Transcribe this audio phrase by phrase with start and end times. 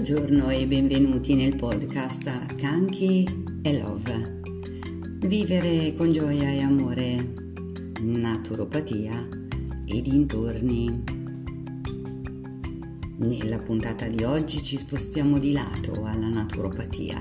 [0.00, 3.26] Buongiorno e benvenuti nel podcast Kanki
[3.62, 4.42] e Love.
[5.26, 7.34] Vivere con gioia e amore,
[8.02, 9.28] naturopatia
[9.86, 11.02] e dintorni.
[13.16, 17.20] Nella puntata di oggi ci spostiamo di lato alla naturopatia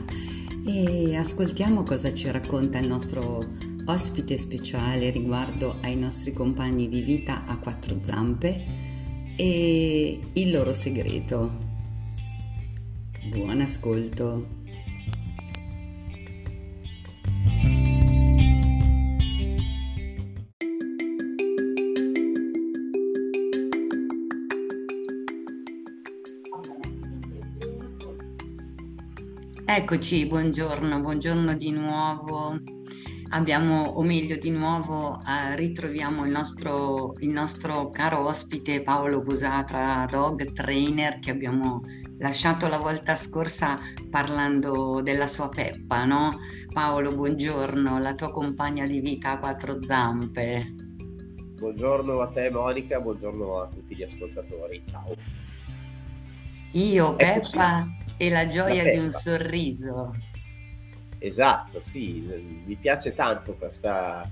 [0.64, 3.44] e ascoltiamo cosa ci racconta il nostro
[3.86, 8.61] ospite speciale riguardo ai nostri compagni di vita a quattro zampe
[9.36, 11.67] e il loro segreto.
[13.37, 14.47] Buon ascolto.
[29.65, 32.59] Eccoci, buongiorno, buongiorno di nuovo.
[33.30, 40.07] Abbiamo, o meglio di nuovo, eh, ritroviamo il nostro, il nostro caro ospite Paolo Busatra,
[40.09, 41.83] dog trainer che abbiamo
[42.19, 43.77] lasciato la volta scorsa
[44.09, 46.37] parlando della sua Peppa, no?
[46.73, 50.65] Paolo, buongiorno, la tua compagna di vita a quattro zampe.
[51.57, 55.13] Buongiorno a te Monica, buongiorno a tutti gli ascoltatori, ciao.
[56.73, 60.15] Io, Peppa e la gioia la di un sorriso.
[61.19, 64.29] Esatto, sì, mi piace tanto questa,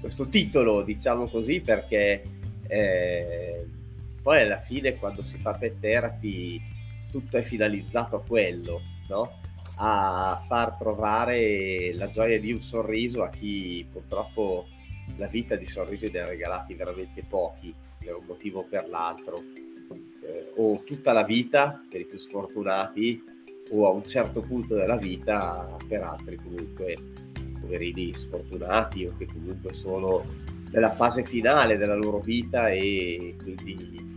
[0.00, 2.22] questo titolo, diciamo così, perché
[2.66, 3.66] eh,
[4.22, 6.72] poi alla fine quando si fa pet therapy
[7.14, 9.38] tutto è finalizzato a quello, no?
[9.76, 14.66] a far trovare la gioia di un sorriso a chi purtroppo
[15.16, 19.36] la vita di sorrisi ne ha regalati veramente pochi per un motivo o per l'altro
[19.36, 23.22] eh, o tutta la vita per i più sfortunati
[23.72, 26.96] o a un certo punto della vita per altri comunque
[27.60, 30.24] poverini sfortunati o che comunque sono
[30.70, 34.13] nella fase finale della loro vita e quindi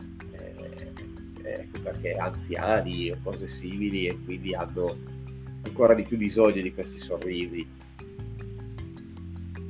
[1.55, 4.95] ecco, perché anziani o cose simili e quindi hanno
[5.63, 7.67] ancora di più bisogno di questi sorrisi.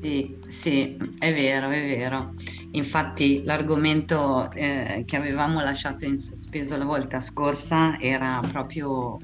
[0.01, 2.29] Sì, sì, è vero, è vero.
[2.71, 9.17] Infatti l'argomento eh, che avevamo lasciato in sospeso la volta scorsa era proprio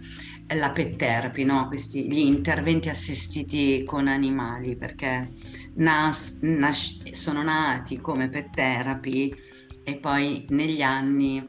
[0.56, 1.68] la pet therapy, no?
[1.68, 5.30] Questi, gli interventi assistiti con animali, perché
[5.76, 9.34] nas, nas, sono nati come pet therapy
[9.84, 11.48] e poi negli anni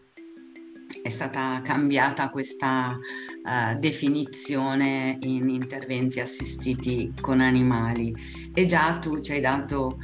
[1.04, 8.10] è stata cambiata questa uh, definizione in interventi assistiti con animali
[8.54, 9.98] e già tu ci hai dato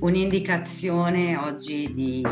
[0.00, 2.22] un'indicazione oggi di,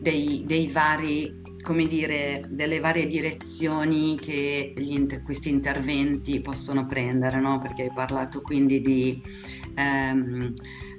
[0.00, 7.58] dei, dei vari come dire, delle varie direzioni che inter- questi interventi possono prendere, no?
[7.58, 9.22] perché hai parlato quindi di,
[9.76, 10.52] ehm,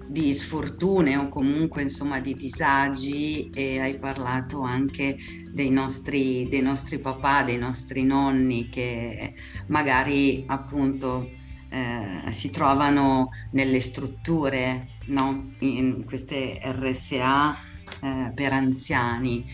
[0.08, 5.18] di sfortune o comunque insomma di disagi e hai parlato anche
[5.52, 9.34] dei nostri, dei nostri papà, dei nostri nonni che
[9.68, 11.30] magari appunto
[11.70, 15.52] eh, si trovano nelle strutture, no?
[15.60, 17.56] in queste RSA
[18.02, 19.46] eh, per anziani.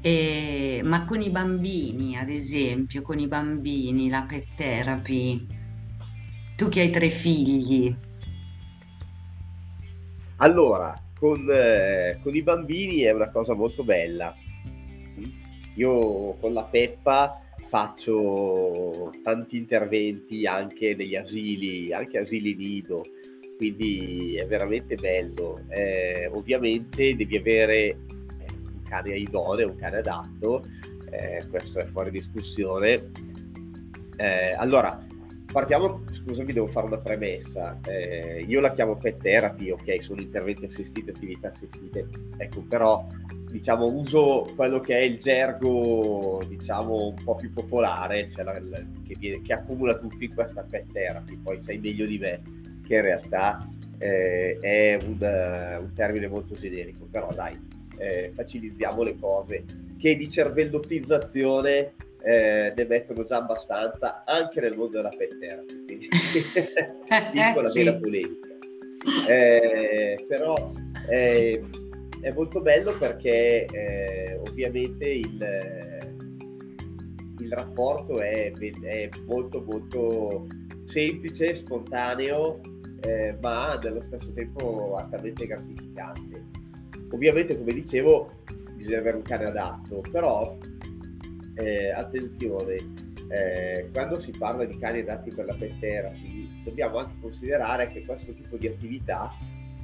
[0.00, 5.46] E, ma con i bambini, ad esempio, con i bambini, la pet therapy,
[6.56, 7.94] tu che hai tre figli,
[10.42, 14.34] allora, con, eh, con, i bambini è una cosa molto bella.
[15.76, 23.02] Io con la Peppa faccio tanti interventi anche negli asili, anche asili nido,
[23.56, 25.60] quindi è veramente bello.
[25.68, 27.96] Eh, ovviamente devi avere eh,
[28.50, 30.64] un cane idoneo, un cane adatto,
[31.08, 33.12] eh, questo è fuori discussione.
[34.16, 35.06] Eh, allora,
[35.52, 37.78] partiamo, scusami, devo fare una premessa.
[37.86, 42.08] Eh, io la chiamo pet therapy, ok, sono interventi assistiti, attività assistite,
[42.38, 43.06] ecco, però
[43.50, 48.82] diciamo uso quello che è il gergo, diciamo, un po' più popolare, cioè la, la,
[49.06, 52.40] che, viene, che, accumula tutti questa pet therapy, poi sai meglio di me
[52.84, 53.68] che in realtà
[53.98, 57.54] eh, è un, uh, un, termine molto generico, però dai,
[58.02, 59.64] eh, facilizziamo le cose,
[59.98, 61.94] che di cervellottizzazione
[62.24, 66.08] eh, ne mettono già abbastanza anche nel mondo della pet therapy, quindi
[67.32, 68.48] dico la vera polemica.
[69.28, 70.72] Eh, però
[71.08, 71.62] eh,
[72.20, 75.98] è molto bello perché eh, ovviamente il,
[77.38, 80.46] il rapporto è, è, molto molto
[80.84, 82.60] semplice, spontaneo,
[83.00, 86.61] eh, ma nello stesso tempo altamente gratificante.
[87.12, 88.30] Ovviamente, come dicevo,
[88.74, 90.56] bisogna avere un cane adatto, però
[91.54, 92.76] eh, attenzione,
[93.28, 98.04] eh, quando si parla di cani adatti per la pet therapy, dobbiamo anche considerare che
[98.04, 99.30] questo tipo di attività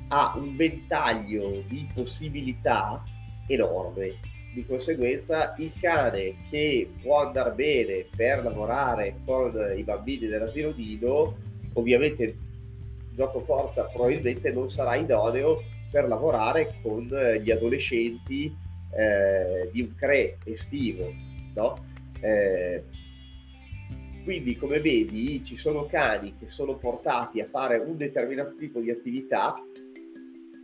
[0.08, 3.02] ha un ventaglio di possibilità
[3.46, 4.36] enorme.
[4.54, 11.36] di conseguenza il cane che può andare bene per lavorare con i bambini dell'asilo nido,
[11.74, 12.34] ovviamente
[13.14, 17.06] gioco forza probabilmente non sarà idoneo per lavorare con
[17.42, 18.54] gli adolescenti
[18.90, 21.12] eh, di un CRE estivo.
[21.54, 21.84] No?
[22.20, 22.84] Eh,
[24.24, 28.90] quindi come vedi ci sono cani che sono portati a fare un determinato tipo di
[28.90, 29.54] attività,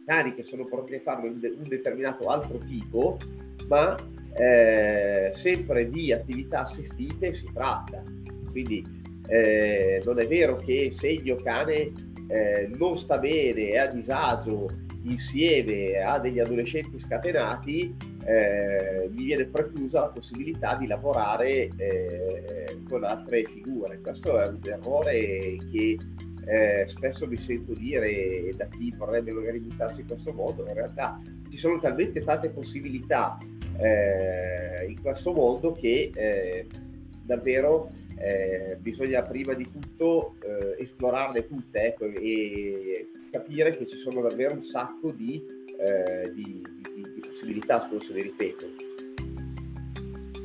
[0.05, 3.17] cani che sono portati a fare un, de- un determinato altro tipo,
[3.69, 3.97] ma
[4.37, 8.03] eh, sempre di attività assistite si tratta.
[8.51, 8.85] Quindi
[9.29, 11.93] eh, non è vero che se il mio cane
[12.29, 14.69] eh, non sta bene, è a disagio
[15.05, 17.97] insieme a degli adolescenti scatenati,
[18.27, 24.01] eh, mi viene preclusa la possibilità di lavorare eh, con altre figure.
[24.01, 25.99] Questo è un errore che
[26.47, 30.67] eh, spesso mi sento dire da chi vorrebbe magari buttarsi in questo modo.
[30.67, 31.21] In realtà
[31.51, 33.39] ci sono talmente tante possibilità
[33.79, 36.67] eh, in questo mondo che eh,
[37.23, 44.21] davvero eh, bisogna prima di tutto eh, esplorarle tutte ecco, e capire che ci sono
[44.21, 45.43] davvero un sacco di,
[45.79, 46.63] eh, di,
[46.95, 48.67] di, di possibilità, scusa mi ripeto.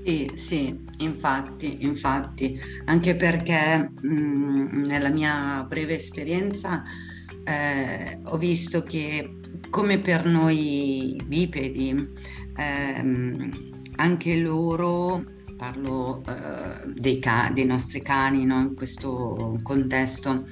[0.03, 6.83] Sì, sì, infatti, infatti, anche perché mh, mm, nella mia breve esperienza
[7.43, 9.35] eh, ho visto che
[9.69, 12.07] come per noi bipedi,
[12.57, 13.51] ehm,
[13.97, 15.23] anche loro
[15.59, 18.61] parlo eh, dei, ca- dei, nostri cani no?
[18.61, 20.45] in questo contesto,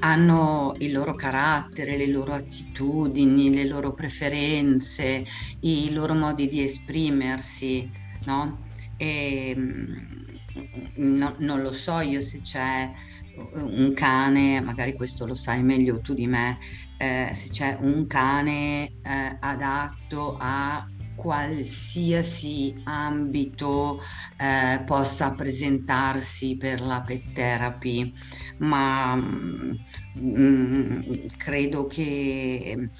[0.00, 5.22] hanno il loro carattere, le loro attitudini, le loro preferenze,
[5.60, 7.90] i loro modi di esprimersi,
[8.24, 8.64] no?
[8.96, 12.90] E, mm, no, non lo so io se c'è
[13.34, 16.56] un cane, magari questo lo sai meglio tu di me,
[16.96, 24.00] eh, se c'è un cane eh, adatto a qualsiasi ambito
[24.38, 28.12] eh, possa presentarsi per la pet therapy,
[28.58, 29.78] ma mh,
[30.18, 31.00] mm,
[31.36, 32.90] credo che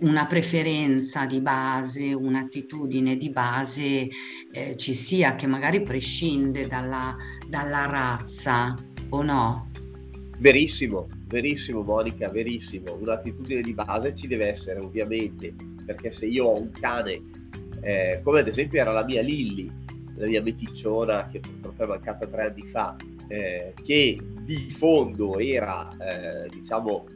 [0.00, 4.08] una preferenza di base, un'attitudine di base
[4.52, 7.16] eh, ci sia, che magari prescinde dalla,
[7.48, 8.74] dalla razza
[9.10, 9.70] o no?
[10.38, 12.94] Verissimo, verissimo Monica, verissimo.
[12.94, 15.54] Un'attitudine di base ci deve essere ovviamente,
[15.84, 17.47] perché se io ho un cane
[17.82, 19.70] eh, come ad esempio era la mia Lilly,
[20.16, 22.96] la mia meticciona che purtroppo è mancata tre anni fa,
[23.28, 27.06] eh, che di fondo era, eh, diciamo,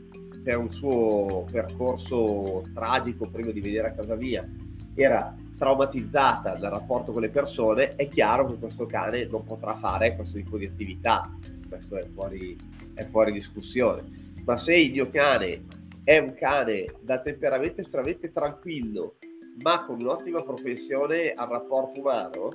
[0.42, 4.48] per un suo percorso tragico prima di venire a casa mia,
[4.94, 10.16] era traumatizzata dal rapporto con le persone, è chiaro che questo cane non potrà fare
[10.16, 11.30] questo tipo di attività,
[11.68, 12.56] questo è fuori,
[12.94, 14.02] è fuori discussione.
[14.44, 15.64] Ma se il mio cane
[16.02, 19.14] è un cane da temperamento estremamente tranquillo,
[19.62, 22.50] ma con un'ottima propensione al rapporto umano,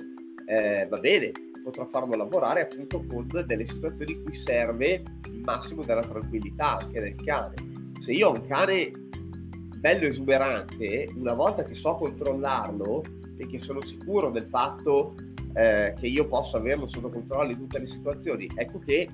[0.46, 5.82] eh, va bene, potrà farlo lavorare appunto con delle situazioni in cui serve il massimo
[5.82, 7.54] della tranquillità anche del cane.
[8.00, 8.90] Se io ho un cane
[9.78, 13.02] bello esuberante, una volta che so controllarlo
[13.36, 15.14] e che sono sicuro del fatto
[15.54, 19.08] eh, che io posso averlo sotto controllo in tutte le situazioni, ecco che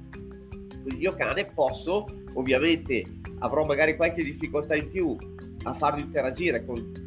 [0.87, 3.05] il mio cane posso, ovviamente
[3.39, 5.17] avrò magari qualche difficoltà in più
[5.65, 7.04] a farlo interagire con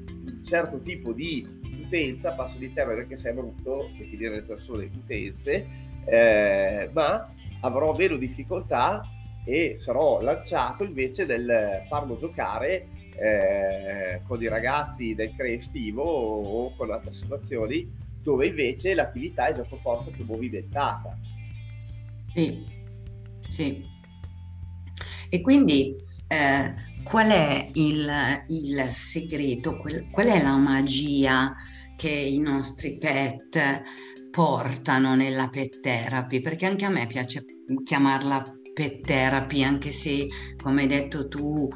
[0.48, 1.46] certo tipo di
[1.80, 5.68] utenza, passo di termine anche se è brutto definire le persone utenze,
[6.06, 9.04] eh, ma avrò meno difficoltà
[9.46, 12.88] e sarò lanciato invece nel farlo giocare
[13.20, 17.90] eh, con i ragazzi del creativo o con altre situazioni
[18.22, 21.18] dove invece l'attività è gioco forza più movimentata.
[22.34, 22.66] Sì,
[23.48, 23.86] sì.
[25.30, 25.96] E quindi
[26.28, 26.74] eh,
[27.08, 28.12] qual è il,
[28.48, 31.56] il segreto, qual, qual è la magia
[31.96, 33.82] che i nostri pet
[34.30, 36.42] portano nella pet therapy?
[36.42, 37.44] Perché anche a me piace
[37.84, 40.28] chiamarla pet therapy, anche se,
[40.62, 41.68] come hai detto tu,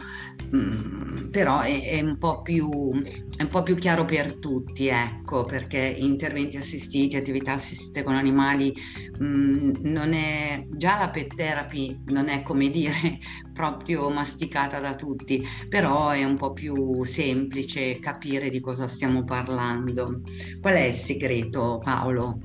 [0.51, 2.91] mh, mm, però è, è, un più,
[3.37, 8.73] è, un po più, chiaro per tutti, ecco, perché interventi assistiti, attività assistite con animali,
[9.17, 13.19] mh, mm, non è, già la pet therapy non è come dire
[13.53, 20.21] proprio masticata da tutti, però è un po' più semplice capire di cosa stiamo parlando.
[20.59, 22.35] Qual è il segreto, Paolo?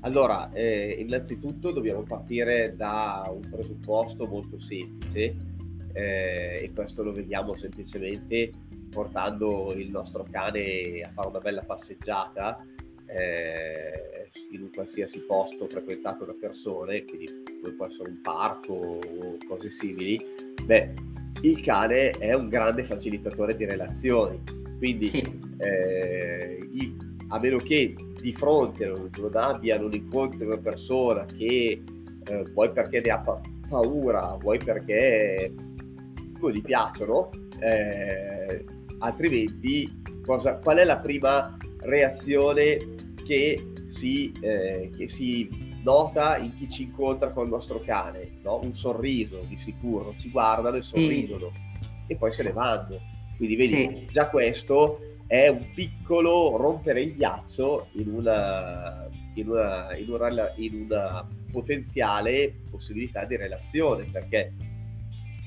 [0.00, 5.55] Allora, eh, innanzitutto dobbiamo partire da un presupposto molto semplice
[5.96, 8.50] eh, e questo lo vediamo semplicemente
[8.90, 12.56] portando il nostro cane a fare una bella passeggiata
[13.06, 17.26] eh, in un qualsiasi posto frequentato da persone, quindi
[17.76, 20.20] può essere un parco o cose simili,
[20.64, 20.92] beh,
[21.42, 24.42] il cane è un grande facilitatore di relazioni,
[24.78, 25.20] quindi sì.
[25.58, 26.68] eh,
[27.28, 31.82] a meno che di fronte non, non abbia, non incontri una persona che
[32.28, 35.52] eh, vuoi perché ne ha pa- paura, vuoi perché
[36.50, 38.64] gli piacciono, eh,
[38.98, 42.78] altrimenti cosa, qual è la prima reazione
[43.24, 45.48] che si, eh, che si
[45.82, 48.60] nota in chi ci incontra con il nostro cane, no?
[48.62, 51.88] un sorriso di sicuro, ci guardano e sorridono sì.
[52.08, 52.98] e poi se ne vanno.
[53.36, 54.08] Quindi vedi, sì.
[54.10, 60.74] già questo è un piccolo rompere il ghiaccio in una, in una, in una, in
[60.74, 64.52] una potenziale possibilità di relazione, perché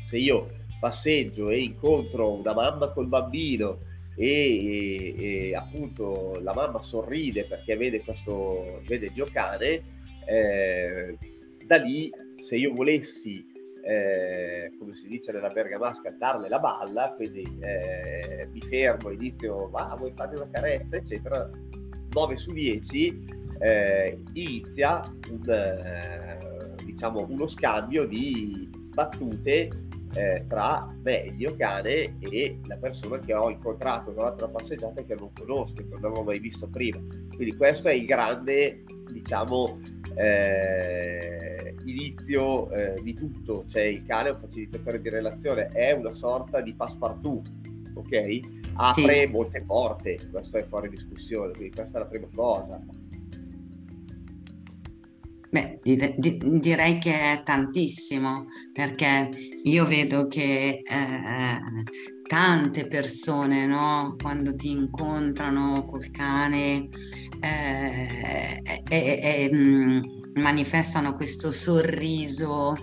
[0.08, 3.80] se io passeggio e incontro una mamma col bambino
[4.16, 9.84] e, e, e, appunto la mamma sorride perché vede, questo, vede il mio cane,
[10.26, 11.18] eh,
[11.66, 12.12] da lì
[12.44, 13.46] se io volessi
[13.82, 19.96] eh, come si dice nella bergamasca, darle la balla, quindi eh, mi fermo, inizio, va,
[19.98, 21.50] vuoi farmi una carezza, eccetera,
[22.12, 26.38] 9 su 10 eh, inizia un, eh,
[26.84, 29.70] diciamo, uno scambio di battute
[30.14, 35.04] eh, tra me, il mio cane e la persona che ho incontrato durante la passeggiata
[35.04, 37.00] che non conosco, che non avevo mai visto prima.
[37.36, 39.80] Quindi questo è il grande, diciamo,
[40.16, 46.14] eh, inizio eh, di tutto, cioè il cane è un facilitatore di relazione, è una
[46.16, 47.52] sorta di passepartout,
[47.94, 48.40] ok?
[48.74, 49.28] Apre sì.
[49.28, 52.82] molte porte, questo è fuori discussione, quindi questa è la prima cosa.
[55.52, 59.30] Beh, dire, di, direi che è tantissimo, perché
[59.64, 61.60] io vedo che eh,
[62.28, 66.88] tante persone, no, quando ti incontrano col cane,
[67.42, 69.50] eh, eh,
[70.36, 72.76] manifestano questo sorriso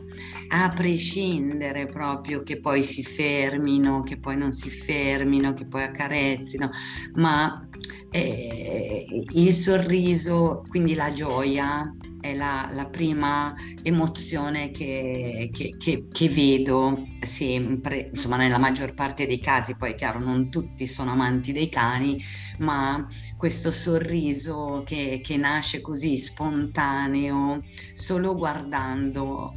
[0.48, 6.70] a prescindere proprio che poi si fermino, che poi non si fermino, che poi accarezzino,
[7.14, 7.68] ma
[8.10, 9.04] eh,
[9.34, 11.92] il sorriso, quindi la gioia,
[12.30, 19.26] è la, la prima emozione che, che, che, che, vedo sempre, insomma nella maggior parte
[19.26, 22.22] dei casi, poi è chiaro non tutti sono amanti dei cani,
[22.58, 23.06] ma
[23.36, 27.62] questo sorriso che, nasce così spontaneo
[27.94, 29.54] solo guardando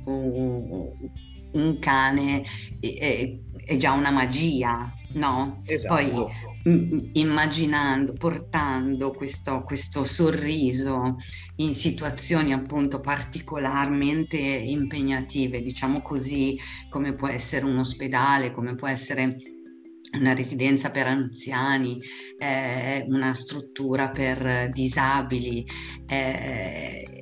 [1.52, 2.44] un cane
[2.80, 5.62] è, è, già una magia, no?
[5.66, 5.94] Esatto.
[5.94, 6.58] Poi
[7.14, 11.16] immaginando, portando questo, questo sorriso
[11.58, 16.58] in situazioni appunto particolarmente impegnative, diciamo così,
[16.90, 19.38] come può essere un ospedale, come può essere
[20.18, 22.00] una residenza per anziani,
[22.38, 25.66] eh, una struttura per disabili.
[26.08, 27.19] Eh,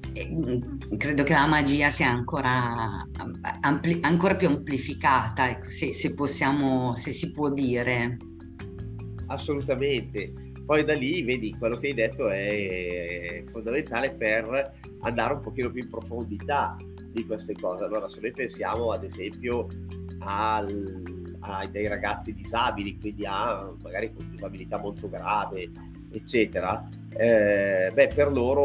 [0.97, 3.05] credo che la magia sia ancora,
[3.62, 8.17] ampli- ancora più amplificata, se, se, possiamo, se si può dire
[9.27, 10.33] assolutamente.
[10.65, 15.81] Poi da lì, vedi, quello che hai detto è fondamentale per andare un pochino più
[15.81, 16.75] in profondità
[17.12, 17.86] di queste cose.
[17.86, 19.67] Allora, se noi pensiamo ad esempio
[20.19, 21.03] al,
[21.39, 25.71] a dei ragazzi disabili, quindi a magari con disabilità molto grave,
[26.12, 26.86] eccetera,
[27.17, 28.63] eh, beh, per loro,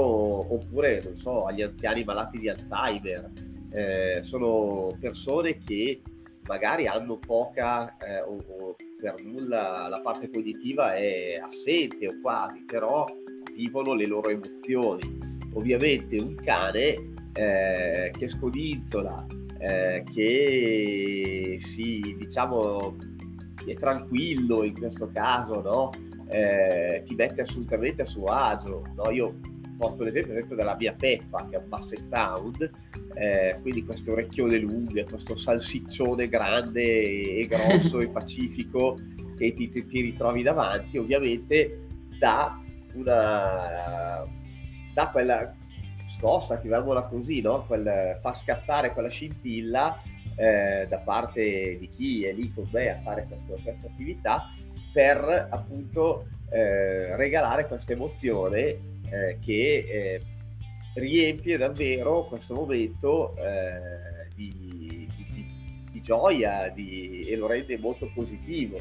[0.53, 3.31] oppure, non so, agli anziani malati di Alzheimer,
[3.71, 6.03] eh, sono persone che
[6.47, 12.65] magari hanno poca eh, o, o, per nulla la parte cognitiva è assente o quasi,
[12.67, 13.07] però
[13.55, 15.19] vivono le loro emozioni.
[15.55, 16.95] Ovviamente un cane
[17.33, 19.27] eh, che scodinzola,
[19.59, 22.97] eh, che si diciamo
[23.67, 25.91] è tranquillo in questo caso, no?
[26.33, 28.85] Eh, ti mette assolutamente a suo agio.
[28.97, 29.11] No?
[29.11, 29.39] Io
[29.77, 32.71] porto l'esempio, l'esempio della mia Peppa che è un basset sound
[33.15, 38.99] eh, quindi queste orecchione lunghe, questo salsiccione grande e, grosso e pacifico
[39.37, 41.87] che ti, ti, ti, ritrovi davanti, ovviamente
[42.19, 42.59] dà
[42.95, 44.25] una
[44.95, 45.55] dà quella
[46.17, 47.65] scossa, chiamiamola così, no?
[47.67, 50.01] Quel, fa scattare quella scintilla
[50.37, 54.51] eh, da parte di chi è lì con me a fare questo, questa attività
[54.93, 58.61] per appunto eh, regalare questa emozione
[59.11, 60.21] eh, che eh,
[60.95, 65.47] riempie davvero questo momento eh, di, di,
[65.91, 68.79] di, gioia di, e lo rende molto positivo.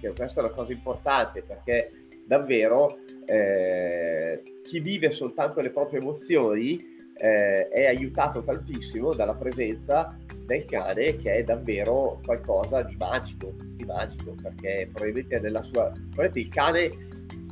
[0.00, 1.90] Che questa è una cosa importante perché
[2.26, 6.76] davvero chi vive soltanto le proprie emozioni
[7.16, 10.16] eh, è aiutato tantissimo dalla presenza
[10.46, 16.40] del cane che è davvero qualcosa di magico, di magico perché probabilmente nella sua probabilmente
[16.40, 16.90] il cane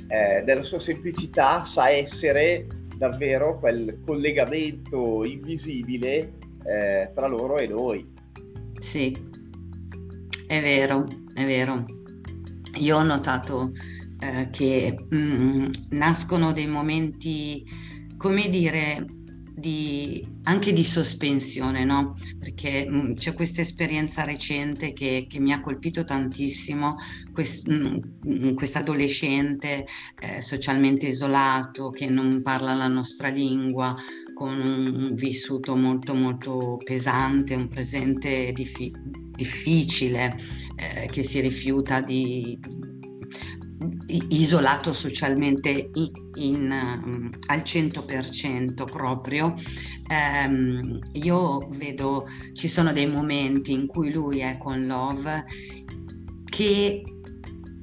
[0.09, 2.67] eh, nella sua semplicità sa essere
[2.97, 6.33] davvero quel collegamento invisibile
[6.65, 8.13] eh, tra loro e noi.
[8.79, 9.17] Sì,
[10.47, 11.85] è vero, è vero.
[12.79, 13.73] Io ho notato
[14.21, 17.65] eh, che mh, mm, nascono dei momenti,
[18.17, 19.07] come dire,
[19.61, 22.17] di, anche di sospensione, no?
[22.39, 26.97] Perché mh, mm, c'è questa esperienza recente che, che, mi ha colpito tantissimo,
[27.33, 29.87] quest, mh, mm, adolescente
[30.21, 33.95] eh, socialmente isolato che non parla la nostra lingua,
[34.35, 38.93] con un vissuto molto molto pesante, un presente diffi-
[39.37, 40.35] difficile,
[40.77, 42.59] eh, che si rifiuta di
[44.29, 49.55] isolato socialmente in, in, um, al 100% proprio.
[50.09, 55.45] Um, io vedo, ci sono dei momenti in cui lui è con Love
[56.45, 57.03] che,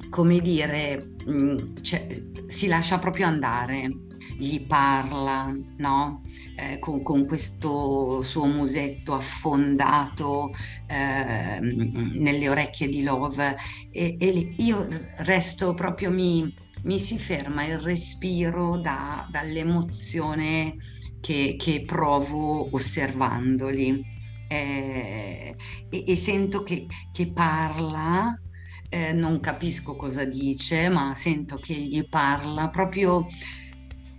[0.09, 2.07] come dire, mh, mm, cioè,
[2.47, 3.89] si lascia proprio andare,
[4.37, 6.21] gli parla, no?
[6.55, 10.51] Eh, con, con, questo suo musetto affondato
[10.87, 13.55] eh, nelle orecchie di Love
[13.91, 16.51] e, e, io resto proprio, mi,
[16.83, 20.75] mi si ferma il respiro da, dall'emozione
[21.21, 24.15] che, che, provo osservandoli.
[24.49, 25.55] Eh,
[25.89, 28.39] e, e, sento che, che parla
[28.89, 33.25] eh, non capisco cosa dice, ma sento che gli parla proprio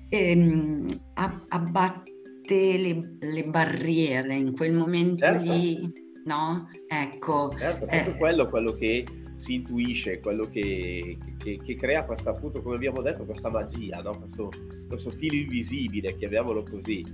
[0.09, 2.07] ehm, abbatte
[2.49, 5.53] le, le, barriere in quel momento certo.
[5.53, 5.93] lì,
[6.25, 6.69] no?
[6.87, 7.55] Ecco.
[7.57, 9.05] Certo, è proprio eh, quello, quello che
[9.39, 14.19] si intuisce, quello che, che, che, crea questa, appunto, come abbiamo detto, questa magia, no?
[14.19, 14.51] questo,
[14.89, 17.05] questo filo invisibile, chiamiamolo così.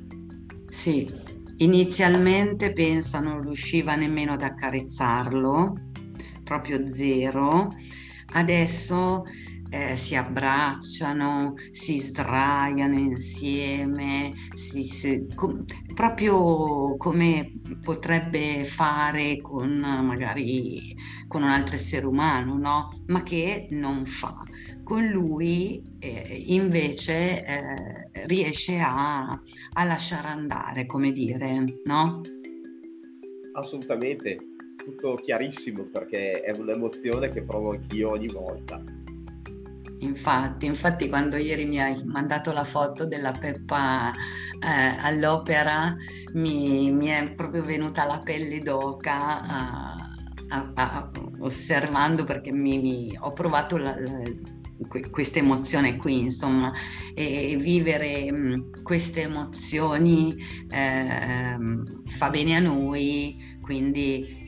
[0.66, 1.08] Sì,
[1.58, 5.70] inizialmente pensa non riusciva nemmeno ad accarezzarlo,
[6.42, 7.68] proprio zero.
[8.32, 9.24] Adesso
[9.71, 17.52] eh, si abbracciano, si sdraiano insieme, si, si, com, proprio come
[17.83, 20.94] potrebbe fare con magari
[21.28, 22.88] con un altro essere umano, no?
[23.06, 24.42] Ma che non fa.
[24.83, 32.21] Con lui eh, invece eh, riesce a, a lasciare andare, come dire, no?
[33.52, 34.36] Assolutamente,
[34.76, 39.03] tutto chiarissimo perché è un'emozione che provo anch'io ogni volta.
[40.04, 44.12] Infatti, infatti quando ieri mi hai mandato la foto della Peppa
[44.60, 45.97] eh, all'opera
[46.34, 49.95] mi, mi, è proprio venuta la pelle d'oca a,
[50.49, 54.23] a, a, osservando perché mi, mi, ho provato la, la,
[55.10, 56.71] questa emozione qui, insomma,
[57.14, 60.36] e vivere mh, queste emozioni
[60.71, 61.56] eh,
[62.08, 64.44] fa bene a noi, quindi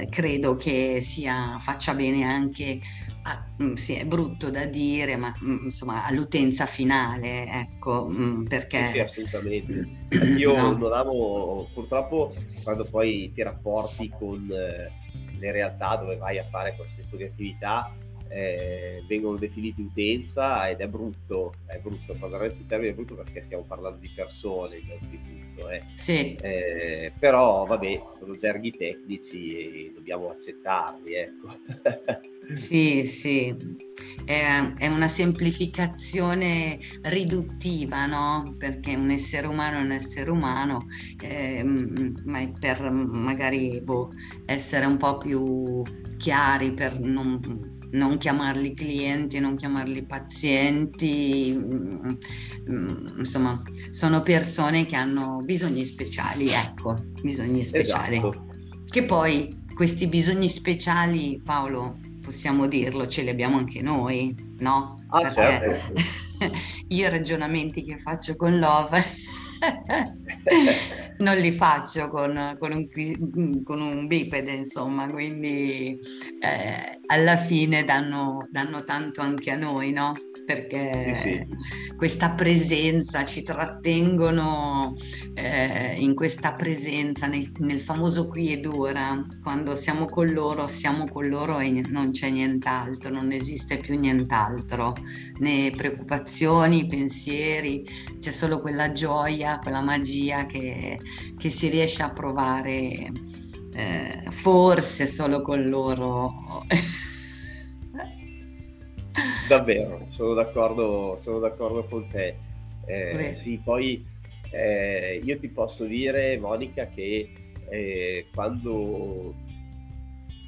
[0.00, 2.80] eh, credo che sia, faccia bene anche
[3.28, 8.90] Ah, mm, sì, è brutto da dire, ma mm, insomma all'utenza finale, ecco, mm, perché...
[8.92, 9.88] Sì, assolutamente.
[10.38, 10.76] Io no.
[10.76, 14.92] non amo, purtroppo, quando poi ti rapporti con eh,
[15.40, 17.92] le realtà dove vai a fare questo tipo di attività,
[18.28, 23.42] eh, vengono definiti utenza ed è brutto, è brutto, veramente il termine è brutto perché
[23.42, 25.68] stiamo parlando di persone innanzitutto.
[25.70, 25.82] Eh.
[25.92, 26.34] Sì.
[26.34, 31.14] Eh, però vabbè, sono gerghi tecnici e dobbiamo accettarli.
[31.14, 31.58] Ecco.
[32.54, 33.54] sì, sì,
[34.24, 38.54] è, è, una semplificazione riduttiva, no?
[38.58, 40.84] Perché un essere umano è un essere umano,
[41.22, 44.10] eh, ma per magari boh,
[44.44, 45.82] essere un po' più
[46.18, 52.10] chiari, per non non chiamarli clienti, non chiamarli pazienti, mm,
[52.70, 58.16] mm, insomma, sono persone che hanno bisogni speciali, ecco, bisogni speciali.
[58.16, 58.46] Esatto.
[58.84, 65.04] Che poi questi bisogni speciali, Paolo, possiamo dirlo, ce li abbiamo anche noi, no?
[65.08, 65.92] Ah, Perché certo.
[66.88, 68.98] io i ragionamenti che faccio con Love
[71.18, 75.98] non li faccio con, con, un, con, un, bipede, insomma, quindi
[76.40, 80.14] eh, alla fine danno, danno, tanto anche a noi, no?
[80.44, 81.96] Perché sì, sì.
[81.96, 84.94] questa presenza ci trattengono
[85.34, 91.06] eh, in questa presenza, nel, nel, famoso qui ed ora, quando siamo con loro, siamo
[91.08, 94.94] con loro e non c'è nient'altro, non esiste più nient'altro,
[95.38, 97.84] né preoccupazioni, pensieri,
[98.18, 100.15] c'è solo quella gioia, quella magia
[100.46, 100.98] che,
[101.38, 103.12] che si riesce a provare
[103.74, 106.64] eh, forse solo con loro.
[109.48, 112.36] Davvero, sono d'accordo, sono d'accordo con te.
[112.86, 114.04] Eh, sì, poi
[114.50, 117.30] eh, io ti posso dire, Monica, che
[117.68, 119.34] eh, quando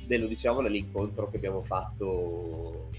[0.09, 2.91] lo diciamo nell'incontro che abbiamo fatto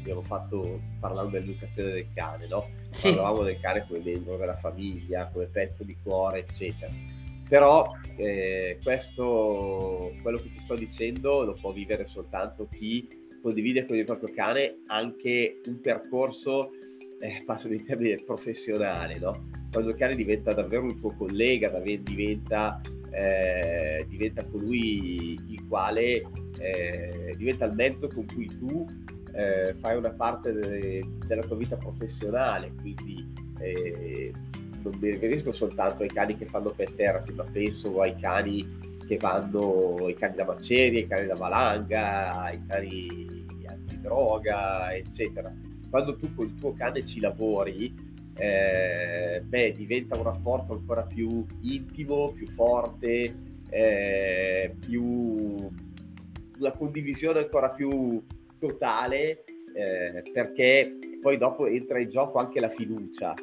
[0.00, 2.68] abbiamo fatto parlando dell'educazione del cane, no?
[2.90, 3.14] Sì.
[3.14, 6.92] Parlavamo del cane come membro della famiglia, come pezzo di cuore, eccetera.
[7.48, 13.06] Però eh, questo, quello che ti sto dicendo lo può vivere soltanto chi
[13.42, 16.70] condivide con il proprio cane anche un percorso,
[17.20, 19.48] eh, passo in termini professionale, no?
[19.74, 22.80] quando il cane diventa davvero un tuo collega, diventa,
[23.10, 26.22] eh, diventa colui il quale
[26.60, 28.86] eh, diventa il mezzo con cui tu
[29.34, 34.32] eh, fai una parte de- della tua vita professionale, quindi eh,
[34.82, 39.16] non mi riferisco soltanto ai cani che fanno per terra, ma penso ai cani che
[39.16, 45.52] vanno, i cani da macerie, i cani da valanga, i cani antidroga, eccetera.
[45.90, 47.94] Quando tu con il tuo cane ci lavori,
[48.36, 53.34] eh, beh, diventa un rapporto ancora più intimo, più forte,
[53.70, 55.02] eh, più
[56.58, 58.22] una condivisione ancora più
[58.66, 63.34] totale, eh, perché poi dopo entra in gioco anche la fiducia,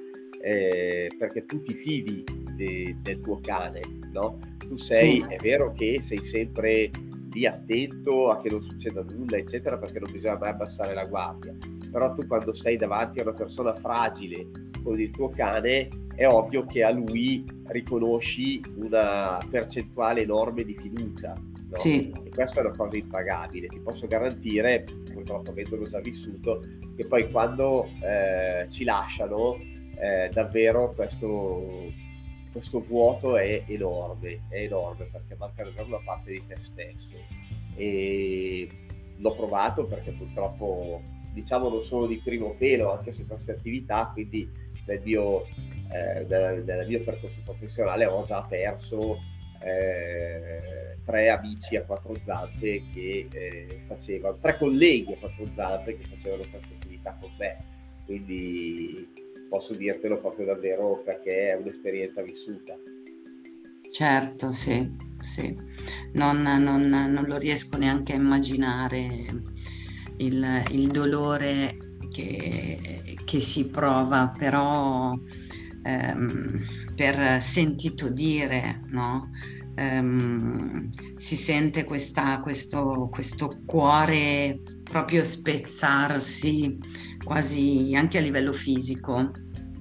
[0.41, 2.23] eh, perché tu ti fidi
[2.55, 3.81] de, del tuo cane,
[4.11, 4.39] no?
[4.57, 5.25] Tu sei, sì.
[5.27, 6.89] è vero che sei sempre
[7.33, 11.55] lì attento a che non succeda nulla, eccetera, perché non bisogna mai abbassare la guardia.
[11.91, 14.49] Però tu quando sei davanti a una persona fragile
[14.83, 21.33] con il tuo cane, è ovvio che a lui riconosci una percentuale enorme di fiducia.
[21.71, 21.77] No?
[21.77, 22.11] Sì.
[22.25, 23.67] E questa è una cosa impagabile.
[23.67, 26.61] Ti posso garantire, purtroppo avendolo già vissuto,
[26.97, 31.93] che poi quando eh, ci lasciano, eh, davvero questo,
[32.51, 37.15] questo vuoto è enorme, è enorme perché manca davvero una parte di te stesso.
[37.75, 38.67] E
[39.15, 44.49] l'ho provato perché purtroppo diciamo non sono di primo pelo anche su queste attività, quindi
[44.87, 49.19] nel mio, eh, nel, nel mio percorso professionale ho già perso
[49.63, 56.07] eh, tre amici a quattro zampe che eh, facevano, tre colleghi a quattro zampe che
[56.07, 57.57] facevano questa attività con me.
[58.05, 59.07] Quindi
[59.49, 62.75] posso dirtelo proprio davvero perché è un'esperienza vissuta.
[63.91, 65.55] Certo, sì, sì.
[66.13, 68.99] Non, non, non lo riesco neanche a immaginare
[70.17, 71.77] il, il dolore
[72.09, 75.13] che, che, si prova, però
[75.83, 76.59] ehm,
[76.95, 79.29] per sentito dire, no?
[79.75, 86.77] Um, si sente questa, questo, questo cuore proprio spezzarsi
[87.23, 89.31] quasi anche a livello fisico,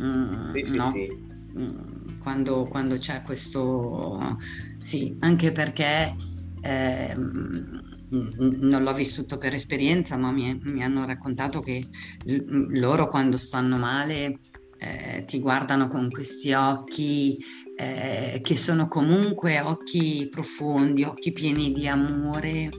[0.02, 0.92] mm, sì, no?
[0.92, 1.28] Sì, sì.
[1.58, 4.36] Mm, quando, quando, c'è questo,
[4.80, 6.14] sì, anche perché
[6.62, 11.88] eh, non l'ho vissuto per esperienza, ma mi, mi hanno raccontato che
[12.24, 14.36] l- loro quando stanno male
[14.80, 17.36] eh, ti guardano con questi occhi
[17.76, 22.70] eh, che sono comunque occhi profondi, occhi pieni di amore,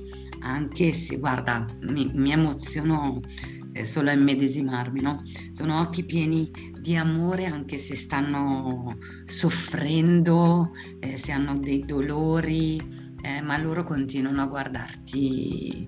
[0.41, 3.19] anche se, guarda, mi, mi emoziono
[3.73, 5.21] eh, solo a immedesimarmi, no?
[5.51, 12.81] Sono occhi pieni di amore anche se stanno soffrendo, eh, se hanno dei dolori,
[13.21, 15.87] eh, ma loro continuano a guardarti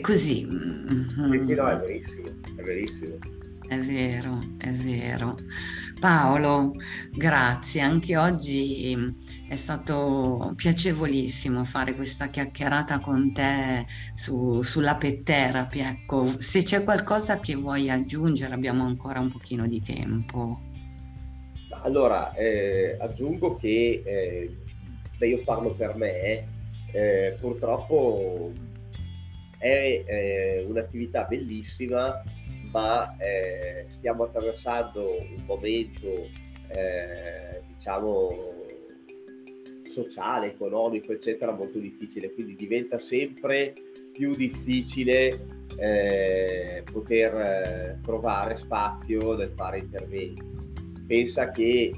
[0.00, 0.46] così.
[0.46, 3.18] Sì, no, è verissimo, è verissimo.
[3.66, 5.36] È vero, è vero.
[5.98, 6.72] Paolo,
[7.10, 7.80] grazie.
[7.80, 8.94] Anche oggi
[9.48, 15.80] è stato piacevolissimo fare questa chiacchierata con te su, sulla pet therapy.
[15.80, 20.60] Ecco, se c'è qualcosa che vuoi aggiungere, abbiamo ancora un pochino di tempo.
[21.82, 24.56] Allora, eh, aggiungo che, eh,
[25.16, 26.46] beh, io parlo per me,
[26.92, 28.52] eh, purtroppo
[29.58, 32.22] è eh, un'attività bellissima
[32.74, 36.08] ma eh, stiamo attraversando un momento,
[36.74, 38.66] eh, diciamo,
[39.90, 43.74] sociale, economico, eccetera, molto difficile, quindi diventa sempre
[44.12, 50.42] più difficile eh, poter eh, trovare spazio nel fare interventi.
[51.06, 51.92] Pensa che,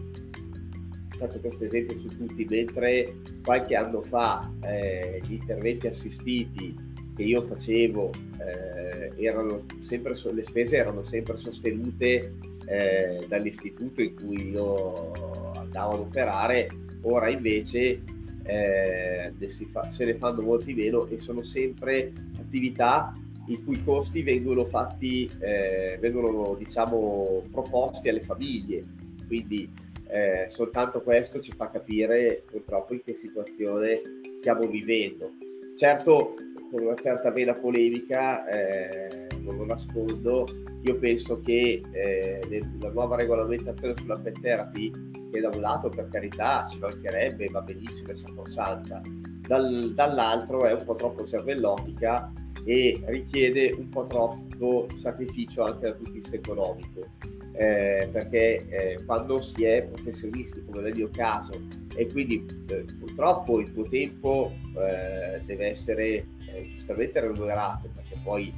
[1.17, 6.86] faccio questo esempio su tutti, mentre qualche anno fa eh, gli interventi assistiti
[7.17, 12.35] che io facevo eh, erano sempre, le spese erano sempre sostenute
[12.67, 15.13] eh, dall'istituto in cui io
[15.57, 16.69] andavo ad operare,
[17.03, 18.03] ora invece
[18.45, 19.33] eh,
[19.73, 23.13] fa, se ne fanno molti meno e sono sempre attività
[23.49, 28.85] i cui costi vengono fatti, eh, vengono diciamo proposti alle famiglie,
[29.27, 29.71] quindi
[30.09, 34.01] eh, soltanto questo ci fa capire purtroppo in che situazione
[34.41, 35.33] stiamo vivendo.
[35.77, 36.35] Certo,
[36.71, 40.47] con una certa vena polemica, eh, non lo nascondo,
[40.83, 44.93] io penso che eh, la nuova regolamentazione sulla pet therapy,
[45.31, 49.01] che da un lato per carità ci mancherebbe, va benissimo, è sacrosanta,
[49.47, 52.33] dal, dall'altro è un po' troppo cervellotica
[52.65, 57.35] e richiede un po' troppo sacrificio anche dal punto di vista economico.
[57.59, 61.53] Eh, perché eh, quando si è professionisti, come nel mio caso,
[61.95, 66.27] e quindi eh, purtroppo il tuo tempo eh, deve essere
[66.65, 68.53] giustamente remunerato perché poi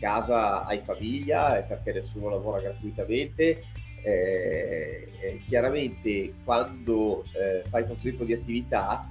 [0.00, 3.62] casa hai famiglia e perché nessuno lavora gratuitamente.
[4.02, 9.06] Eh, eh, chiaramente quando eh, fai questo tipo di attività,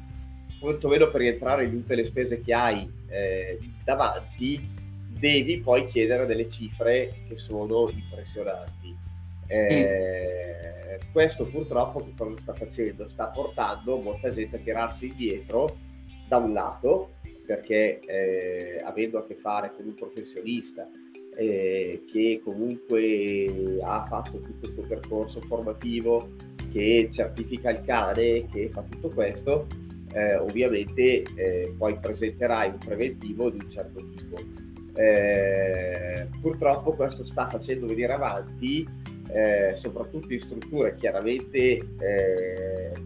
[0.60, 4.68] quantomeno per rientrare in tutte le spese che hai eh, davanti,
[5.08, 8.98] devi poi chiedere delle cifre che sono impressionanti.
[9.46, 13.08] Eh, questo purtroppo che cosa sta facendo?
[13.08, 15.76] Sta portando molta gente a tirarsi indietro
[16.28, 17.14] da un lato
[17.50, 20.88] perché eh, avendo a che fare con un professionista
[21.36, 26.30] eh, che comunque ha fatto tutto il suo percorso formativo,
[26.72, 29.66] che certifica il cane, che fa tutto questo,
[30.14, 34.38] eh, ovviamente eh, poi presenterai un preventivo di un certo tipo.
[34.94, 38.88] Eh, purtroppo questo sta facendo venire avanti
[39.32, 41.80] eh, soprattutto in strutture chiaramente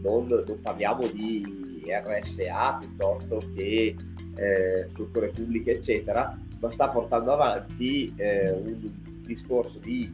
[0.01, 3.95] non, non parliamo di RSA piuttosto che
[4.35, 8.91] eh, strutture pubbliche, eccetera, ma sta portando avanti eh, un
[9.25, 10.11] discorso di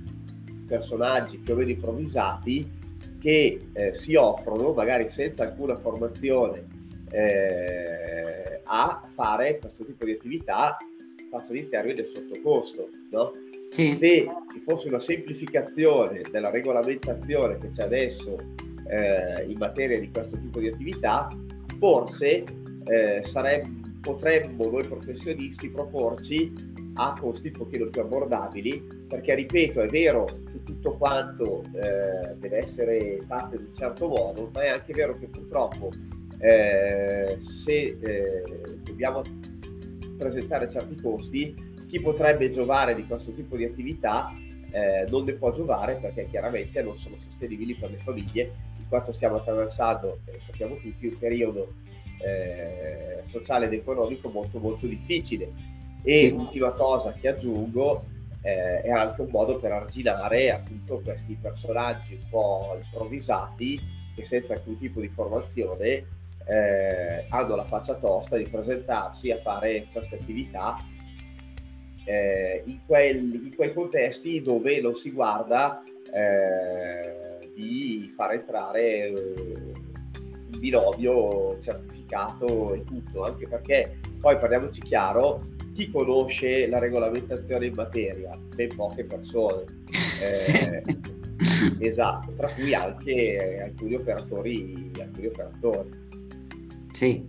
[0.68, 2.78] personaggi più o meno improvvisati
[3.20, 6.66] che eh, si offrono, magari senza alcuna formazione,
[7.12, 10.78] eh, a fare questo tipo di attività
[11.30, 12.90] fatto in termini del sottocosto.
[13.12, 13.32] No?
[13.70, 13.96] Sì.
[13.96, 18.36] Se ci fosse una semplificazione della regolamentazione che c'è adesso
[18.88, 21.28] eh, in materia di questo tipo di attività,
[21.78, 22.44] forse
[22.86, 26.54] eh, sarebbe potremmo noi professionisti proporci
[26.96, 32.58] a costi un pochino più abbordabili, perché ripeto, è vero che tutto quanto eh, deve
[32.58, 35.92] essere fatto in un certo modo, ma è anche vero che purtroppo
[36.40, 38.44] eh, se eh,
[38.84, 39.22] dobbiamo
[40.18, 41.56] presentare certi costi,
[41.88, 44.30] chi potrebbe giovare di questo tipo di attività
[44.72, 49.12] eh, non ne può giovare perché chiaramente non sono sostenibili per le famiglie, in quanto
[49.14, 51.74] stiamo attraversando, lo sappiamo tutti, un periodo
[52.22, 55.52] eh, sociale ed economico molto molto difficile.
[56.04, 58.06] E l'ultima cosa che aggiungo
[58.42, 63.80] eh, è anche un modo per arginare appunto questi personaggi un po' improvvisati
[64.16, 66.06] che senza alcun tipo di formazione
[66.46, 70.78] eh, hanno la faccia tosta di presentarsi a fare queste attività
[72.06, 79.14] eh, in, quel, in, quei contesti dove non si guarda eh, di far entrare eh,
[79.14, 87.68] un binomio certificato certificato e tutto, anche perché poi parliamoci chiaro, chi conosce la regolamentazione
[87.68, 88.38] in materia?
[88.56, 89.66] Ben poche persone.
[90.22, 90.58] Eh, sì.
[91.80, 95.90] Esatto, tra cui anche alcuni operatori, alcuni operatori.
[96.92, 97.24] Sì,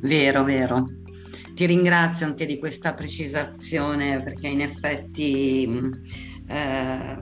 [0.00, 0.84] vero, vero.
[1.54, 5.62] Ti ringrazio anche di questa precisazione perché in effetti
[6.48, 7.16] eh,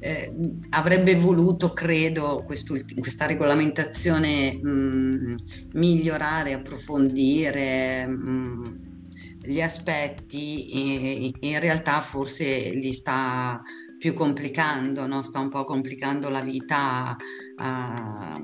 [0.00, 0.32] eh,
[0.70, 5.34] avrebbe voluto, credo, questa regolamentazione mh, mm,
[5.72, 8.64] migliorare, approfondire mh, mm,
[9.42, 13.60] gli aspetti e in realtà forse li sta
[13.98, 15.22] più complicando, no?
[15.22, 17.14] sta un po' complicando la vita
[17.56, 18.34] a,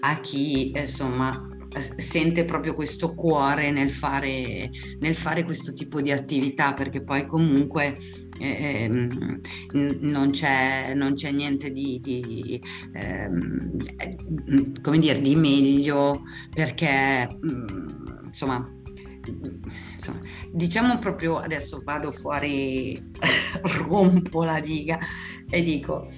[0.00, 1.48] a chi insomma
[1.96, 7.96] sente proprio questo cuore nel fare, nel fare questo tipo di attività perché poi comunque
[8.38, 9.40] eh, ehm,
[10.00, 12.60] non, c'è, non, c'è, niente di, di
[12.92, 18.66] ehm, eh, come dire, di meglio perché mm, insomma,
[19.94, 23.00] insomma, diciamo proprio adesso vado fuori,
[23.86, 24.98] rompo la diga
[25.48, 26.08] e dico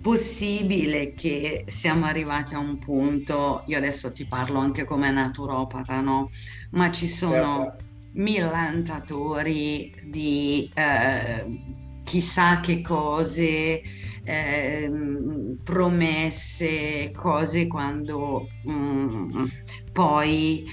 [0.00, 6.30] possibile che siamo arrivati a un punto, io adesso ti parlo anche come naturopata, no?
[6.72, 7.84] Ma ci sono certo.
[8.12, 11.44] millantatori di eh,
[12.04, 13.82] chissà che cose,
[14.24, 14.90] eh,
[15.62, 19.44] promesse, cose quando mm,
[19.92, 20.64] poi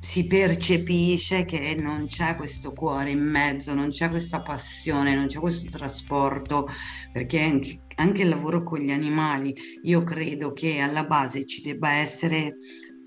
[0.00, 5.40] si percepisce che non c'è questo cuore in mezzo, non c'è questa passione, non c'è
[5.40, 6.68] questo trasporto,
[7.12, 11.92] perché anche, anche il lavoro con gli animali, io credo che alla base ci debba
[11.92, 12.54] essere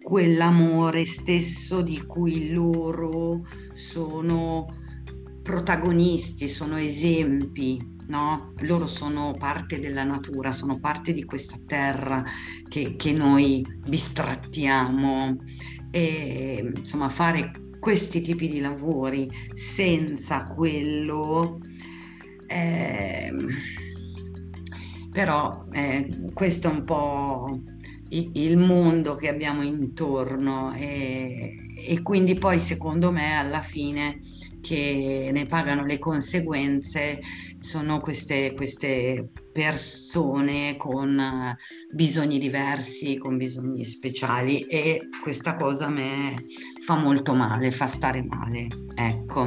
[0.01, 3.41] quell'amore stesso di cui loro
[3.73, 4.65] sono
[5.41, 8.49] protagonisti, sono esempi, no?
[8.61, 12.23] Loro sono parte della natura, sono parte di questa terra
[12.67, 15.37] che, che noi bistrattiamo
[15.91, 21.59] e insomma fare questi tipi di lavori senza quello
[22.47, 23.31] eh,
[25.11, 27.59] però eh, questo è un po'
[28.09, 34.19] il mondo che abbiamo intorno e, e quindi poi secondo me alla fine
[34.61, 37.19] che ne pagano le conseguenze
[37.59, 41.57] sono queste, queste persone con eh,
[41.93, 46.35] bisogni diversi, con bisogni speciali e questa cosa a me
[46.85, 48.67] fa molto male, fa stare male.
[48.95, 49.45] Ecco.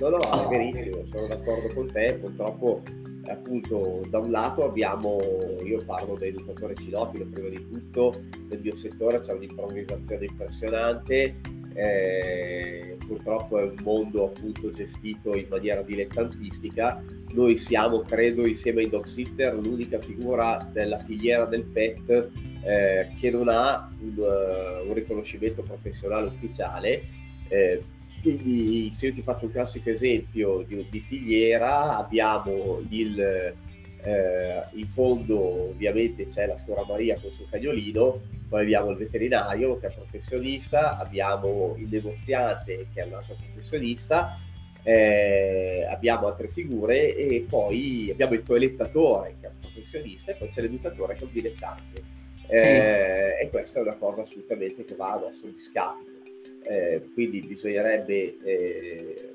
[0.00, 2.82] No, no, è verissimo, sono d'accordo con te, purtroppo
[3.26, 5.18] appunto da un lato abbiamo,
[5.62, 8.12] io parlo da educatore cinofilo prima di tutto,
[8.48, 11.36] nel mio settore c'è un'improvvisazione impressionante,
[11.80, 18.90] eh, purtroppo è un mondo appunto gestito in maniera dilettantistica, noi siamo credo insieme ai
[18.90, 22.30] dog sitter l'unica figura della filiera del pet
[22.62, 27.02] eh, che non ha un, uh, un riconoscimento professionale ufficiale.
[27.48, 27.82] Eh,
[28.20, 33.54] quindi se io ti faccio un classico esempio di, di filiera, abbiamo il,
[34.02, 38.96] eh, in fondo ovviamente c'è la signora Maria con il suo cagnolino, poi abbiamo il
[38.96, 44.38] veterinario che è professionista, abbiamo il negoziante che è un altro professionista,
[44.82, 50.48] eh, abbiamo altre figure e poi abbiamo il toilettatore che è un professionista e poi
[50.48, 52.02] c'è l'educatore che è un dilettante.
[52.46, 53.44] Eh, sì.
[53.44, 56.20] E questa è una cosa assolutamente che va a nostro discapito
[56.62, 59.29] eh, quindi bisognerebbe eh,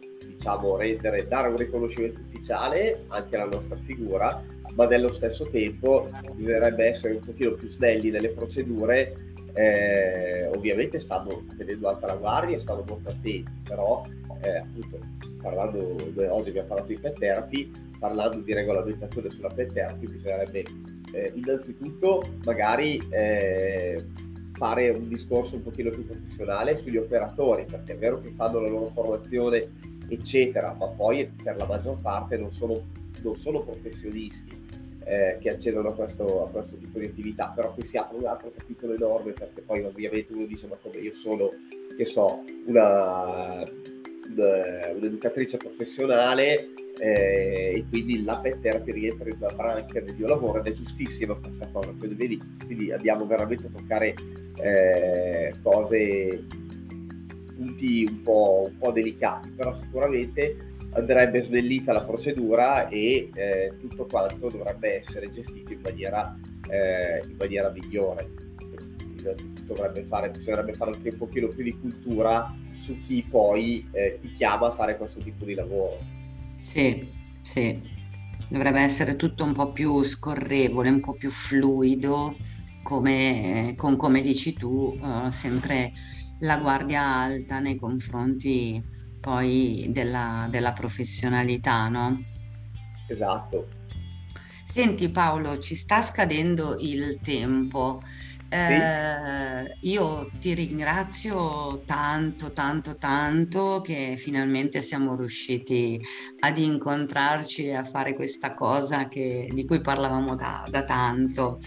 [0.46, 4.44] diciamo, rendere, dare un riconoscimento ufficiale anche alla nostra figura,
[4.76, 6.06] ma nello stesso tempo
[6.36, 9.16] bisognerebbe essere un pochino più snelli nelle procedure,
[9.54, 14.06] eh, ovviamente stanno tenendo alta la guardia e stanno molto attenti, però
[14.42, 15.00] eh, appunto
[15.42, 15.96] parlando,
[16.30, 20.64] oggi abbiamo parlato di pet therapy, parlando di regolamentazione sulla pet therapy bisognerebbe
[21.14, 24.04] eh, innanzitutto magari eh,
[24.54, 28.70] fare un discorso un pochino più professionale sugli operatori, perché è vero che fanno la
[28.70, 32.82] loro formazione, eccetera, ma poi per la maggior parte non sono,
[33.22, 34.64] non sono professionisti
[35.06, 38.26] eh, che accedono a questo, a questo, tipo di attività, però qui si apre un
[38.26, 41.50] altro capitolo enorme perché poi ovviamente uno dice ma come io sono,
[41.96, 43.64] che so, una,
[44.30, 50.28] una, un'educatrice professionale eh, e quindi la pet therapy rientra in una branca del mio
[50.28, 54.16] lavoro ed è giustissima questa cosa, quindi, quindi andiamo veramente a toccare
[54.58, 56.46] eh, cose,
[57.56, 64.06] punti un po', un po', delicati, però sicuramente andrebbe snellita la procedura e eh, tutto
[64.06, 66.38] quanto dovrebbe essere gestito in maniera,
[66.70, 68.30] eh, in maniera migliore.
[69.64, 74.32] Dovrebbe fare, bisognerebbe fare anche un pochino più di cultura su chi poi eh, ti
[74.34, 75.98] chiama a fare questo tipo di lavoro.
[76.62, 77.08] Sì,
[77.42, 77.82] sì,
[78.48, 82.36] dovrebbe essere tutto un po' più scorrevole, un po' più fluido
[82.84, 85.92] come, con come dici tu, uh, sempre
[86.40, 88.82] la guardia alta nei confronti
[89.20, 92.20] poi della, della professionalità, no?
[93.08, 93.68] Esatto.
[94.66, 98.02] Senti Paolo, ci sta scadendo il tempo.
[98.50, 106.00] Eh, io ti ringrazio tanto, tanto, tanto che finalmente siamo riusciti
[106.40, 111.60] ad incontrarci e a fare questa cosa che, di cui parlavamo da, da tanto.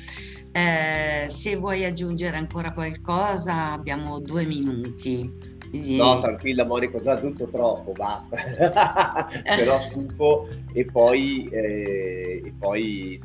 [0.58, 5.56] Eh, se vuoi aggiungere ancora qualcosa, abbiamo due minuti.
[5.96, 8.36] No, tranquilla Monica, già tutto troppo, basta.
[9.44, 13.20] Però stufo e poi, eh, e poi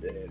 [0.00, 0.26] eh,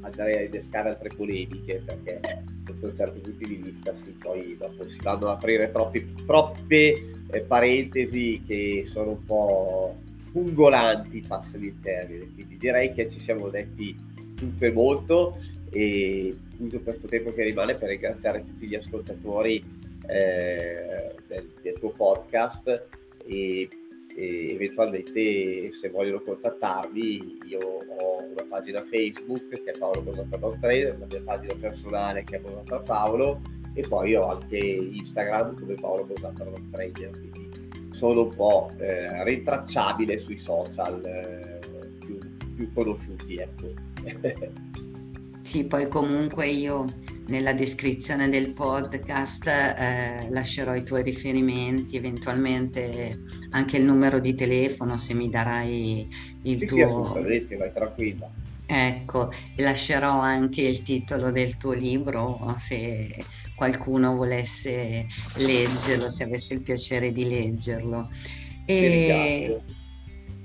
[0.00, 2.20] andrei a innescare altre polemiche perché
[2.66, 7.40] sotto certi punti di vista sì, poi dopo si vanno ad aprire troppi, troppe eh,
[7.42, 9.96] parentesi che sono un po'
[10.32, 12.32] fungolanti, passami il termine.
[12.34, 13.94] Quindi direi che ci siamo detti
[14.34, 15.38] tutto e molto
[15.74, 19.60] e uso questo tempo che rimane per ringraziare tutti gli ascoltatori
[20.06, 22.86] eh, del, del, tuo podcast
[23.26, 23.68] e,
[24.14, 30.96] e, eventualmente se vogliono contattarmi io ho una pagina Facebook che è Paolo Bosata Trainer,
[30.96, 33.40] la mia pagina personale che è Bosata Paolo
[33.74, 37.50] e poi ho anche Instagram come Paolo Bosata Trainer quindi
[37.90, 41.58] sono un po' eh, rintracciabile sui social eh,
[41.98, 42.18] più,
[42.54, 43.72] più conosciuti ecco.
[45.44, 46.86] Sì, poi comunque io
[47.26, 54.96] nella descrizione del podcast eh, lascerò i tuoi riferimenti, eventualmente anche il numero di telefono
[54.96, 56.08] se mi darai
[56.44, 57.14] il sì, tuo...
[57.28, 58.30] Sì, vai tranquilla.
[58.64, 63.14] Ecco, lascerò anche il titolo del tuo libro se
[63.54, 68.08] qualcuno volesse leggerlo, se avesse il piacere di leggerlo.
[68.64, 69.60] E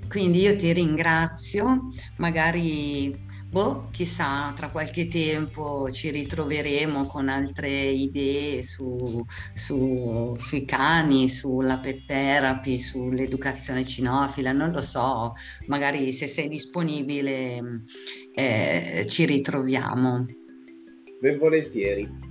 [0.08, 1.86] quindi io ti ringrazio,
[2.18, 11.28] magari boh, chissà, tra qualche tempo ci ritroveremo con altre idee su, su, sui cani,
[11.28, 15.32] sulla pet therapy, sull'educazione cinofila, non lo so,
[15.66, 17.82] magari se sei disponibile
[18.34, 20.26] eh, ci ritroviamo.
[21.20, 22.28] Ben volentieri.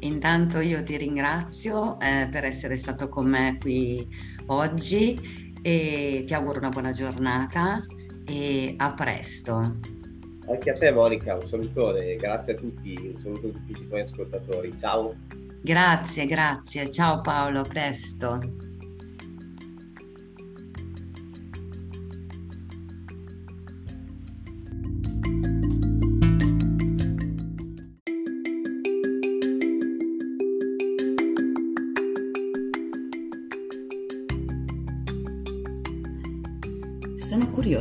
[0.00, 4.06] Intanto io ti ringrazio eh, per essere stato con me qui
[4.46, 5.18] oggi
[5.62, 7.82] e ti auguro una buona giornata
[8.24, 9.98] e a presto.
[10.50, 14.00] Anche a te Monica, un salutone, grazie a tutti, un saluto a tutti i tuoi
[14.00, 15.14] ascoltatori, ciao.
[15.62, 18.69] Grazie, grazie, ciao Paolo, a presto.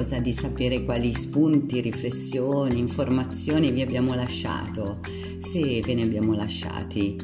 [0.09, 5.01] Curiosa di sapere quali spunti, riflessioni, informazioni vi abbiamo lasciato,
[5.37, 7.15] se ve ne abbiamo lasciati.